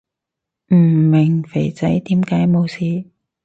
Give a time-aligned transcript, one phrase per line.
[0.73, 3.07] 唔明肥仔點解冇事